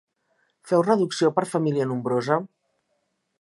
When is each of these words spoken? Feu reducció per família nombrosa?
Feu 0.71 0.83
reducció 0.87 1.31
per 1.35 1.45
família 1.51 1.87
nombrosa? 1.93 2.39